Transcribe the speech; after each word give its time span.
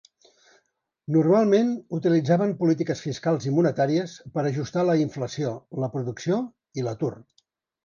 Normalment 1.15 1.69
utilitzaven 1.97 2.55
polítiques 2.63 3.05
fiscals 3.09 3.47
i 3.51 3.55
monetàries 3.59 4.17
per 4.39 4.47
ajustar 4.53 4.89
la 4.89 4.97
inflació, 5.05 5.55
la 5.85 5.93
producció 5.99 6.43
i 6.83 6.91
l'atur. 6.91 7.15